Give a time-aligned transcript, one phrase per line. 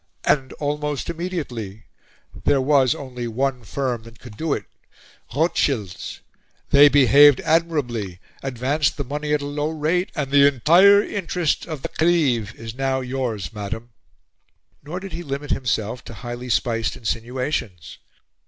[0.23, 1.83] and almost immediately.
[2.43, 4.65] There was only one firm that could do it
[5.35, 6.21] Rothschilds.
[6.71, 11.83] They behaved admirably; advanced the money at a low rate, and the entire interest of
[11.83, 13.91] the Khedive is now yours, Madam."
[14.81, 17.99] Nor did he limit himself to highly spiced insinuations.